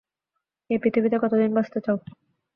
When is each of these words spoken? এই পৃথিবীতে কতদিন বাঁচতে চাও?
এই 0.69 0.77
পৃথিবীতে 0.77 1.17
কতদিন 1.19 1.49
বাঁচতে 1.53 1.79
চাও? 1.85 1.97